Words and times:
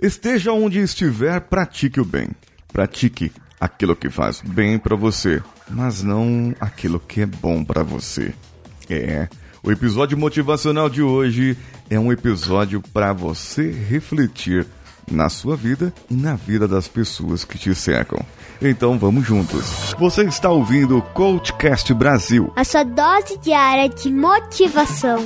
Esteja 0.00 0.52
onde 0.52 0.78
estiver, 0.78 1.40
pratique 1.40 2.00
o 2.00 2.04
bem. 2.04 2.28
Pratique 2.72 3.32
aquilo 3.60 3.96
que 3.96 4.08
faz 4.08 4.40
bem 4.40 4.78
para 4.78 4.94
você, 4.94 5.42
mas 5.68 6.04
não 6.04 6.54
aquilo 6.60 7.00
que 7.00 7.22
é 7.22 7.26
bom 7.26 7.64
para 7.64 7.82
você. 7.82 8.32
É, 8.88 9.28
o 9.60 9.72
episódio 9.72 10.16
motivacional 10.16 10.88
de 10.88 11.02
hoje 11.02 11.58
é 11.90 11.98
um 11.98 12.12
episódio 12.12 12.80
para 12.92 13.12
você 13.12 13.72
refletir 13.72 14.64
na 15.10 15.28
sua 15.28 15.56
vida 15.56 15.92
e 16.08 16.14
na 16.14 16.36
vida 16.36 16.68
das 16.68 16.86
pessoas 16.86 17.44
que 17.44 17.58
te 17.58 17.74
cercam. 17.74 18.24
Então 18.62 18.98
vamos 19.00 19.26
juntos. 19.26 19.96
Você 19.98 20.22
está 20.22 20.48
ouvindo 20.48 20.98
o 20.98 21.02
Coachcast 21.02 21.92
Brasil 21.92 22.52
a 22.54 22.62
sua 22.62 22.84
dose 22.84 23.36
diária 23.38 23.88
de 23.88 24.12
motivação. 24.12 25.18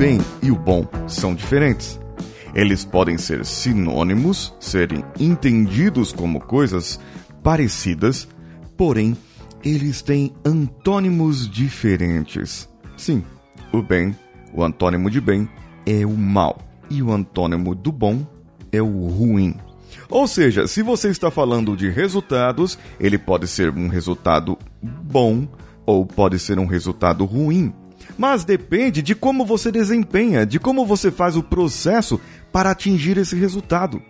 Bem 0.00 0.18
e 0.42 0.50
o 0.50 0.56
bom 0.56 0.88
são 1.06 1.34
diferentes. 1.34 2.00
Eles 2.54 2.86
podem 2.86 3.18
ser 3.18 3.44
sinônimos, 3.44 4.54
serem 4.58 5.04
entendidos 5.20 6.10
como 6.10 6.40
coisas 6.40 6.98
parecidas, 7.42 8.26
porém, 8.78 9.14
eles 9.62 10.00
têm 10.00 10.32
antônimos 10.42 11.46
diferentes. 11.46 12.66
Sim, 12.96 13.22
o 13.74 13.82
bem, 13.82 14.16
o 14.54 14.64
antônimo 14.64 15.10
de 15.10 15.20
bem, 15.20 15.46
é 15.84 16.06
o 16.06 16.16
mal, 16.16 16.58
e 16.88 17.02
o 17.02 17.12
antônimo 17.12 17.74
do 17.74 17.92
bom 17.92 18.26
é 18.72 18.80
o 18.80 19.06
ruim. 19.06 19.54
Ou 20.08 20.26
seja, 20.26 20.66
se 20.66 20.82
você 20.82 21.10
está 21.10 21.30
falando 21.30 21.76
de 21.76 21.90
resultados, 21.90 22.78
ele 22.98 23.18
pode 23.18 23.46
ser 23.46 23.68
um 23.68 23.88
resultado 23.88 24.56
bom 24.82 25.46
ou 25.84 26.06
pode 26.06 26.38
ser 26.38 26.58
um 26.58 26.64
resultado 26.64 27.26
ruim. 27.26 27.74
Mas 28.16 28.44
depende 28.44 29.02
de 29.02 29.14
como 29.14 29.44
você 29.44 29.72
desempenha, 29.72 30.44
de 30.44 30.58
como 30.58 30.84
você 30.84 31.10
faz 31.10 31.36
o 31.36 31.42
processo 31.42 32.20
para 32.52 32.70
atingir 32.70 33.16
esse 33.18 33.36
resultado. 33.36 34.02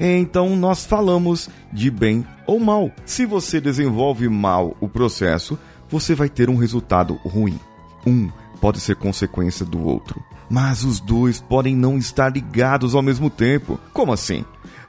Então 0.00 0.56
nós 0.56 0.84
falamos 0.84 1.48
de 1.72 1.90
bem 1.90 2.26
ou 2.46 2.58
mal. 2.58 2.90
Se 3.04 3.26
você 3.26 3.60
desenvolve 3.60 4.28
mal 4.28 4.76
o 4.80 4.88
processo, 4.88 5.58
você 5.88 6.14
vai 6.14 6.28
ter 6.28 6.48
um 6.48 6.56
resultado 6.56 7.14
ruim. 7.24 7.58
Um 8.06 8.30
pode 8.60 8.80
ser 8.80 8.96
consequência 8.96 9.66
do 9.66 9.82
outro, 9.84 10.22
mas 10.48 10.84
os 10.84 11.00
dois 11.00 11.40
podem 11.40 11.76
não 11.76 11.98
estar 11.98 12.32
ligados 12.32 12.94
ao 12.94 13.02
mesmo 13.02 13.28
tempo. 13.28 13.78
Como 13.92 14.12
assim? 14.12 14.44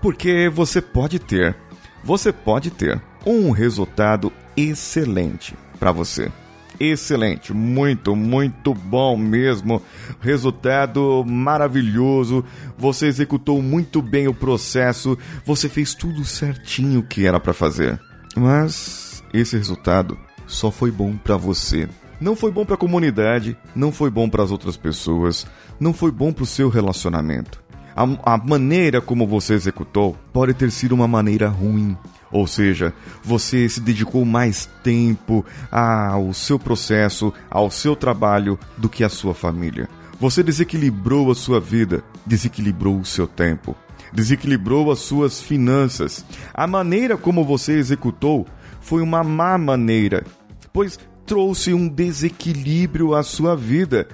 Porque 0.00 0.48
você 0.48 0.80
pode 0.80 1.18
ter, 1.18 1.56
você 2.02 2.32
pode 2.32 2.70
ter 2.70 3.00
um 3.26 3.50
resultado 3.50 4.32
excelente 4.56 5.54
para 5.78 5.92
você 5.92 6.32
excelente, 6.78 7.52
muito, 7.52 8.14
muito 8.14 8.74
bom 8.74 9.16
mesmo. 9.16 9.82
Resultado 10.20 11.24
maravilhoso. 11.26 12.44
Você 12.76 13.06
executou 13.06 13.60
muito 13.62 14.00
bem 14.00 14.28
o 14.28 14.34
processo, 14.34 15.16
você 15.44 15.68
fez 15.68 15.94
tudo 15.94 16.24
certinho 16.24 17.02
que 17.02 17.26
era 17.26 17.40
para 17.40 17.52
fazer. 17.52 18.00
Mas 18.36 19.22
esse 19.32 19.56
resultado 19.56 20.18
só 20.46 20.70
foi 20.70 20.90
bom 20.90 21.16
para 21.16 21.36
você. 21.36 21.88
Não 22.20 22.34
foi 22.34 22.50
bom 22.50 22.64
para 22.64 22.74
a 22.74 22.78
comunidade, 22.78 23.56
não 23.76 23.92
foi 23.92 24.10
bom 24.10 24.28
para 24.28 24.42
as 24.42 24.50
outras 24.50 24.76
pessoas, 24.76 25.46
não 25.78 25.92
foi 25.92 26.10
bom 26.10 26.32
para 26.32 26.42
o 26.42 26.46
seu 26.46 26.68
relacionamento. 26.68 27.62
A, 27.98 28.34
a 28.34 28.38
maneira 28.38 29.00
como 29.00 29.26
você 29.26 29.54
executou 29.54 30.16
pode 30.32 30.54
ter 30.54 30.70
sido 30.70 30.94
uma 30.94 31.08
maneira 31.08 31.48
ruim, 31.48 31.96
ou 32.30 32.46
seja, 32.46 32.94
você 33.24 33.68
se 33.68 33.80
dedicou 33.80 34.24
mais 34.24 34.66
tempo 34.84 35.44
ao 35.68 36.32
seu 36.32 36.60
processo, 36.60 37.34
ao 37.50 37.72
seu 37.72 37.96
trabalho 37.96 38.56
do 38.76 38.88
que 38.88 39.02
à 39.02 39.08
sua 39.08 39.34
família. 39.34 39.88
Você 40.20 40.44
desequilibrou 40.44 41.28
a 41.28 41.34
sua 41.34 41.58
vida, 41.58 42.04
desequilibrou 42.24 43.00
o 43.00 43.04
seu 43.04 43.26
tempo, 43.26 43.74
desequilibrou 44.12 44.92
as 44.92 45.00
suas 45.00 45.40
finanças. 45.40 46.24
A 46.54 46.68
maneira 46.68 47.16
como 47.16 47.44
você 47.44 47.72
executou 47.72 48.46
foi 48.80 49.02
uma 49.02 49.24
má 49.24 49.58
maneira, 49.58 50.24
pois 50.72 51.00
trouxe 51.26 51.74
um 51.74 51.88
desequilíbrio 51.88 53.12
à 53.12 53.24
sua 53.24 53.56
vida. 53.56 54.06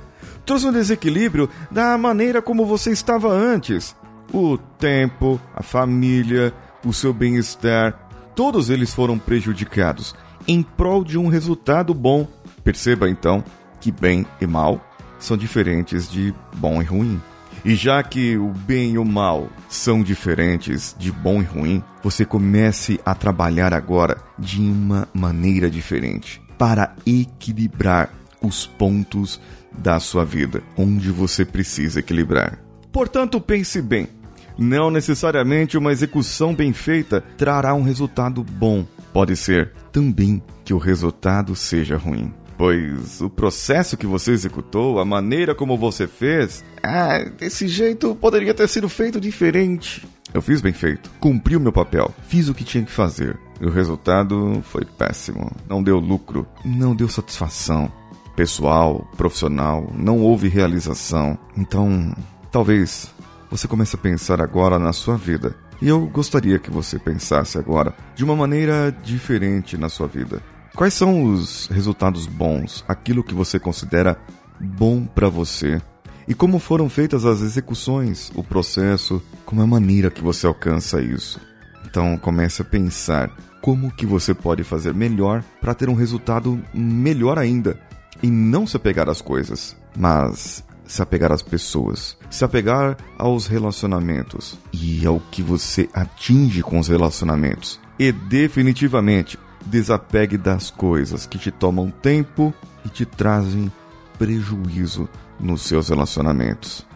Trouxe 0.45 0.67
um 0.67 0.73
desequilíbrio 0.73 1.49
da 1.71 1.97
maneira 1.97 2.43
como 2.43 2.67
você 2.67 2.91
estava 2.91 3.29
antes. 3.33 3.97
O 4.33 4.59
tempo, 4.59 5.41
a 5.55 5.63
família, 5.63 6.53
o 6.85 6.93
seu 6.93 7.13
bem-estar, 7.15 8.09
todos 8.35 8.69
eles 8.69 8.93
foram 8.93 9.19
prejudicados 9.19 10.15
em 10.47 10.63
prol 10.63 11.05
de 11.05 11.17
um 11.17 11.29
resultado 11.29 11.95
bom. 11.95 12.29
Perceba 12.63 13.09
então 13.09 13.43
que 13.81 13.91
bem 13.91 14.27
e 14.41 14.47
mal 14.47 14.81
são 15.19 15.37
diferentes 15.37 16.11
de 16.11 16.35
bom 16.57 16.83
e 16.83 16.85
ruim. 16.85 17.21
E 17.65 17.75
já 17.75 18.03
que 18.03 18.37
o 18.37 18.49
bem 18.49 18.93
e 18.93 18.99
o 18.99 19.05
mal 19.05 19.49
são 19.71 20.03
diferentes 20.03 20.95
de 20.99 21.11
bom 21.11 21.41
e 21.41 21.45
ruim, 21.45 21.83
você 22.03 22.25
comece 22.25 23.01
a 23.07 23.15
trabalhar 23.15 23.73
agora 23.73 24.19
de 24.39 24.61
uma 24.61 25.09
maneira 25.15 25.71
diferente 25.71 26.43
para 26.59 26.95
equilibrar 27.07 28.11
os 28.43 28.67
pontos 28.67 29.41
da 29.79 30.01
sua 30.01 30.25
vida, 30.25 30.63
onde 30.77 31.11
você 31.11 31.45
precisa 31.45 32.01
equilibrar. 32.01 32.59
Portanto, 32.93 33.41
pense 33.41 33.83
bem. 33.83 34.09
Não 34.57 34.91
necessariamente 34.91 35.77
uma 35.77 35.93
execução 35.93 36.55
bem 36.55 36.73
feita 36.73 37.21
trará 37.37 37.75
um 37.75 37.83
resultado 37.83 38.45
bom. 38.45 38.87
Pode 39.13 39.37
ser 39.37 39.73
também 39.91 40.43
que 40.65 40.73
o 40.73 40.79
resultado 40.79 41.57
seja 41.57 41.97
ruim. 41.97 42.33
Pois 42.57 43.21
o 43.21 43.29
processo 43.29 43.97
que 43.97 44.07
você 44.07 44.31
executou, 44.31 45.01
a 45.01 45.05
maneira 45.05 45.55
como 45.55 45.77
você 45.77 46.07
fez, 46.07 46.65
ah, 46.83 47.19
desse 47.37 47.67
jeito 47.67 48.15
poderia 48.15 48.55
ter 48.55 48.69
sido 48.69 48.89
feito 48.89 49.21
diferente. 49.21 50.07
Eu 50.33 50.41
fiz 50.41 50.61
bem 50.61 50.73
feito, 50.73 51.11
cumpri 51.19 51.57
o 51.57 51.61
meu 51.61 51.73
papel, 51.73 52.13
fiz 52.29 52.49
o 52.49 52.55
que 52.55 52.65
tinha 52.65 52.85
que 52.85 52.93
fazer. 52.93 53.37
E 53.61 53.67
o 53.67 53.71
resultado 53.71 54.63
foi 54.65 54.85
péssimo. 54.85 55.51
Não 55.69 55.83
deu 55.83 55.99
lucro, 55.99 56.47
não 56.65 56.95
deu 56.95 57.09
satisfação 57.09 57.91
pessoal, 58.37 59.07
profissional, 59.17 59.91
não 59.95 60.21
houve 60.21 60.49
realização. 60.49 61.39
Então, 61.57 62.15
talvez 62.51 63.13
você 63.51 63.69
comece 63.69 63.97
a 63.97 63.99
pensar 63.99 64.41
agora 64.41 64.79
na 64.79 64.93
sua 64.93 65.17
vida. 65.17 65.55
E 65.81 65.89
eu 65.89 66.07
gostaria 66.07 66.59
que 66.59 66.71
você 66.71 66.99
pensasse 66.99 67.59
agora 67.59 67.95
de 68.15 68.25
uma 68.25 68.35
maneira 68.35 68.91
diferente 69.03 69.77
na 69.77 69.89
sua 69.89 70.07
vida. 70.07 70.43
Quais 70.75 70.95
são 70.95 71.25
os 71.25 71.69
resultados 71.69 72.27
bons, 72.27 72.85
aquilo 72.89 73.23
que 73.23 73.35
você 73.35 73.59
considera 73.59 74.19
bom 74.61 75.05
para 75.05 75.29
você? 75.29 75.81
E 76.27 76.35
como 76.35 76.59
foram 76.59 76.89
feitas 76.89 77.25
as 77.25 77.43
execuções, 77.43 78.33
o 78.35 78.43
processo, 78.43 79.23
como 79.45 79.61
é 79.61 79.65
a 79.65 79.69
maneira 79.69 80.11
que 80.11 80.23
você 80.23 80.47
alcança 80.47 81.01
isso? 81.01 81.41
Então 81.85 82.17
comece 82.17 82.63
a 82.63 82.65
pensar 82.65 83.31
como 83.61 83.95
que 83.95 84.07
você 84.07 84.35
pode 84.35 84.65
fazer 84.65 84.95
melhor 84.95 85.45
para 85.61 85.75
ter 85.75 85.89
um 85.89 85.95
resultado 85.95 86.61
melhor 86.75 87.39
ainda 87.39 87.79
e 88.23 88.29
não 88.31 88.67
se 88.67 88.77
apegar 88.77 89.09
às 89.09 89.21
coisas, 89.21 89.77
mas 89.97 90.65
se 90.87 91.03
apegar 91.03 91.33
às 91.33 91.43
pessoas, 91.43 92.17
se 92.31 92.45
apegar 92.45 92.97
aos 93.19 93.47
relacionamentos 93.47 94.59
e 94.73 95.05
ao 95.07 95.19
que 95.19 95.43
você 95.43 95.89
atinge 95.93 96.63
com 96.63 96.79
os 96.79 96.89
relacionamentos. 96.89 97.81
E 97.99 98.13
definitivamente 98.13 99.39
desapegue 99.65 100.37
das 100.37 100.71
coisas 100.71 101.27
que 101.27 101.39
te 101.39 101.51
tomam 101.51 101.91
tempo 101.91 102.53
e 102.85 102.89
te 102.89 103.07
trazem 103.07 103.73
prejuízo 104.19 105.09
nos 105.41 105.63
seus 105.63 105.89
relacionamentos. 105.89 106.87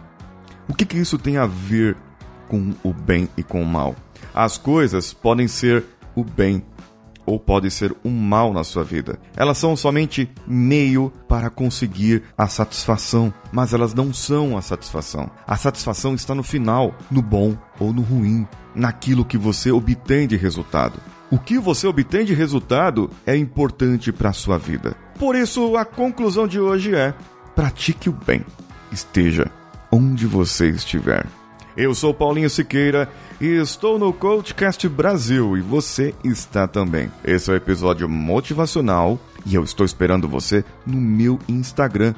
O 0.69 0.75
que, 0.75 0.85
que 0.85 0.99
isso 0.99 1.19
tem 1.19 1.39
a 1.39 1.47
ver 1.47 1.97
com 2.47 2.75
o 2.83 2.93
bem 2.93 3.29
e 3.37 3.43
com 3.43 3.63
o 3.63 3.67
mal? 3.67 3.97
As 4.35 4.59
coisas 4.59 5.13
podem 5.13 5.49
ser 5.49 5.85
o 6.15 6.23
bem 6.23 6.63
ou 7.29 7.39
pode 7.39 7.71
ser 7.71 7.95
um 8.03 8.11
mal 8.11 8.55
na 8.55 8.65
sua 8.65 8.83
vida. 8.83 9.19
Elas 9.37 9.59
são 9.59 9.77
somente 9.77 10.31
meio 10.47 11.13
para 11.29 11.51
conseguir 11.51 12.23
a 12.37 12.49
satisfação, 12.49 13.33
mas 13.53 13.75
elas 13.75 13.93
não 13.93 14.15
são 14.15 14.57
a 14.57 14.63
satisfação. 14.63 15.31
A 15.47 15.57
satisfação 15.57 16.15
está 16.15 16.35
no 16.35 16.43
final, 16.43 16.95
no 17.11 17.21
bom 17.21 17.55
ou 17.79 17.93
no 17.93 18.01
ruim, 18.01 18.49
naquilo 18.75 19.27
que 19.27 19.37
você 19.37 19.71
obtém 19.71 20.27
de 20.27 20.37
resultado. 20.37 20.99
O 21.31 21.39
que 21.39 21.59
você 21.59 21.87
obtém 21.87 22.25
de 22.25 22.33
resultado 22.33 23.11
é 23.27 23.37
importante 23.37 24.11
para 24.11 24.31
a 24.31 24.33
sua 24.33 24.57
vida. 24.57 24.97
Por 25.19 25.37
isso, 25.37 25.77
a 25.77 25.85
conclusão 25.85 26.49
de 26.49 26.59
hoje 26.59 26.95
é: 26.95 27.13
pratique 27.55 28.09
o 28.09 28.13
bem, 28.13 28.43
esteja 28.91 29.51
onde 29.93 30.27
você 30.27 30.71
estiver. 30.71 31.27
Eu 31.79 31.95
sou 31.95 32.13
Paulinho 32.13 32.51
Siqueira 32.51 33.09
e 33.41 33.47
estou 33.47 34.01
no 34.01 34.13
Coachcast 34.13 34.89
Brasil 34.89 35.57
e 35.57 35.61
você 35.61 36.13
está 36.25 36.67
também. 36.67 37.09
Esse 37.25 37.51
é 37.51 37.53
o 37.53 37.57
episódio 37.57 38.09
motivacional 38.09 39.17
e 39.47 39.55
eu 39.55 39.63
estou 39.63 39.87
esperando 39.87 40.29
você 40.29 40.65
no 40.85 41.01
meu 41.01 41.39
Instagram, 41.49 42.17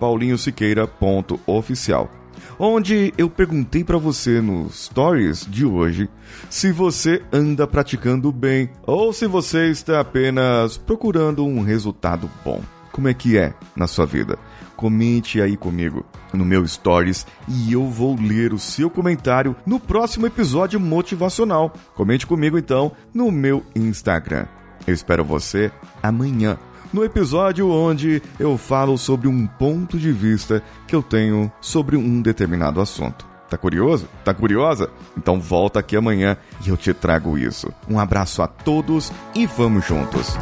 paulinhosiqueira.oficial. 0.00 2.10
onde 2.58 3.12
eu 3.18 3.28
perguntei 3.28 3.84
para 3.84 3.98
você 3.98 4.40
nos 4.40 4.86
stories 4.86 5.46
de 5.46 5.66
hoje 5.66 6.08
se 6.48 6.72
você 6.72 7.20
anda 7.30 7.66
praticando 7.66 8.32
bem 8.32 8.70
ou 8.86 9.12
se 9.12 9.26
você 9.26 9.68
está 9.68 10.00
apenas 10.00 10.78
procurando 10.78 11.44
um 11.44 11.60
resultado 11.60 12.30
bom. 12.42 12.62
Como 12.92 13.08
é 13.08 13.14
que 13.14 13.38
é 13.38 13.54
na 13.74 13.86
sua 13.86 14.04
vida? 14.04 14.38
Comente 14.76 15.40
aí 15.40 15.56
comigo 15.56 16.04
no 16.32 16.44
meu 16.44 16.66
stories 16.66 17.26
e 17.48 17.72
eu 17.72 17.88
vou 17.88 18.16
ler 18.20 18.52
o 18.52 18.58
seu 18.58 18.90
comentário 18.90 19.56
no 19.66 19.80
próximo 19.80 20.26
episódio 20.26 20.78
motivacional. 20.78 21.72
Comente 21.94 22.26
comigo 22.26 22.58
então 22.58 22.92
no 23.14 23.30
meu 23.30 23.64
Instagram. 23.74 24.46
Eu 24.86 24.92
espero 24.92 25.24
você 25.24 25.72
amanhã 26.02 26.58
no 26.92 27.04
episódio 27.04 27.70
onde 27.70 28.22
eu 28.38 28.58
falo 28.58 28.98
sobre 28.98 29.26
um 29.26 29.46
ponto 29.46 29.98
de 29.98 30.12
vista 30.12 30.62
que 30.86 30.94
eu 30.94 31.02
tenho 31.02 31.50
sobre 31.60 31.96
um 31.96 32.20
determinado 32.20 32.80
assunto. 32.80 33.26
Tá 33.48 33.56
curioso? 33.56 34.08
Tá 34.24 34.32
curiosa? 34.32 34.90
Então 35.16 35.40
volta 35.40 35.80
aqui 35.80 35.96
amanhã 35.96 36.36
e 36.64 36.68
eu 36.68 36.76
te 36.76 36.92
trago 36.92 37.38
isso. 37.38 37.72
Um 37.88 37.98
abraço 37.98 38.42
a 38.42 38.46
todos 38.46 39.12
e 39.34 39.46
vamos 39.46 39.86
juntos! 39.86 40.36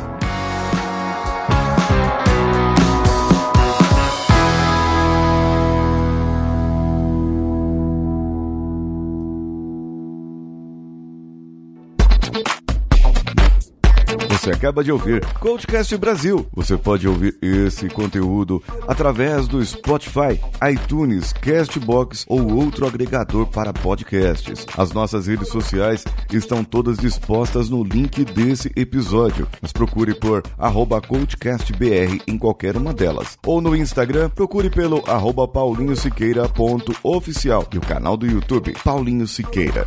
Você 14.40 14.50
acaba 14.52 14.82
de 14.82 14.90
ouvir 14.90 15.22
Coachcast 15.34 15.94
Brasil. 15.98 16.46
Você 16.54 16.78
pode 16.78 17.06
ouvir 17.06 17.36
esse 17.42 17.90
conteúdo 17.90 18.62
através 18.88 19.46
do 19.46 19.62
Spotify, 19.62 20.40
iTunes, 20.72 21.34
Castbox 21.34 22.24
ou 22.26 22.50
outro 22.54 22.86
agregador 22.86 23.46
para 23.48 23.70
podcasts. 23.70 24.64
As 24.78 24.92
nossas 24.92 25.26
redes 25.26 25.48
sociais 25.48 26.06
estão 26.32 26.64
todas 26.64 26.96
dispostas 26.96 27.68
no 27.68 27.84
link 27.84 28.24
desse 28.24 28.72
episódio. 28.74 29.46
Nos 29.60 29.74
procure 29.74 30.14
por 30.14 30.42
arroba 30.56 31.02
CoachCastBR 31.02 32.22
em 32.26 32.38
qualquer 32.38 32.78
uma 32.78 32.94
delas. 32.94 33.36
Ou 33.44 33.60
no 33.60 33.76
Instagram, 33.76 34.30
procure 34.30 34.70
pelo 34.70 35.04
arroba 35.06 35.46
paulinhosiqueira.oficial 35.46 37.68
e 37.74 37.76
o 37.76 37.82
canal 37.82 38.16
do 38.16 38.26
YouTube 38.26 38.72
Paulinho 38.82 39.28
Siqueira. 39.28 39.86